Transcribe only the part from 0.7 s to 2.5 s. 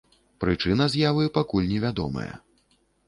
з'явы пакуль не вядомая.